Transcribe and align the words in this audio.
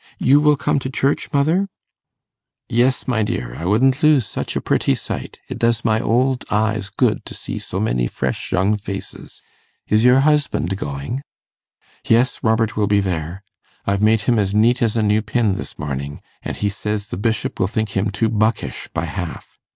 You 0.17 0.41
will 0.41 0.57
come 0.57 0.79
to 0.79 0.89
church, 0.89 1.31
mother?' 1.31 1.67
'Yes, 2.67 3.07
my 3.07 3.21
dear, 3.21 3.53
I 3.55 3.65
wouldn't 3.65 4.01
lose 4.01 4.25
such 4.25 4.55
a 4.55 4.59
pretty 4.59 4.95
sight. 4.95 5.37
It 5.47 5.59
does 5.59 5.85
my 5.85 5.99
old 6.01 6.43
eyes 6.49 6.89
good 6.89 7.23
to 7.25 7.35
see 7.35 7.59
so 7.59 7.79
many 7.79 8.07
fresh 8.07 8.51
young 8.51 8.77
faces. 8.77 9.43
Is 9.85 10.03
your 10.03 10.21
husband 10.21 10.75
going?' 10.75 11.21
'Yes, 12.07 12.39
Robert 12.41 12.75
will 12.75 12.87
be 12.87 12.99
there. 12.99 13.43
I've 13.85 14.01
made 14.01 14.21
him 14.21 14.39
as 14.39 14.55
neat 14.55 14.81
as 14.81 14.97
a 14.97 15.03
new 15.03 15.21
pin 15.21 15.53
this 15.53 15.77
morning, 15.77 16.21
and 16.41 16.57
he 16.57 16.69
says 16.69 17.09
the 17.09 17.17
Bishop 17.17 17.59
will 17.59 17.67
think 17.67 17.89
him 17.89 18.09
too 18.09 18.27
buckish 18.27 18.87
by 18.95 19.05
half. 19.05 19.59